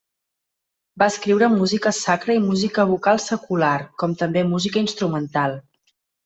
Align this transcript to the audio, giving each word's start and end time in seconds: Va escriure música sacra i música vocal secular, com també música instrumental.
Va 1.01 1.09
escriure 1.11 1.49
música 1.55 1.93
sacra 1.97 2.37
i 2.37 2.41
música 2.45 2.87
vocal 2.93 3.21
secular, 3.27 3.75
com 4.05 4.17
també 4.23 4.45
música 4.55 4.83
instrumental. 4.87 5.57